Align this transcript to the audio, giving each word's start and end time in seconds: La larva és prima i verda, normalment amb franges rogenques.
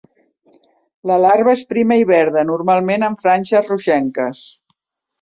La 1.11 1.17
larva 1.25 1.53
és 1.59 1.61
prima 1.75 1.99
i 2.05 2.09
verda, 2.13 2.47
normalment 2.53 3.09
amb 3.11 3.25
franges 3.27 3.73
rogenques. 3.75 4.47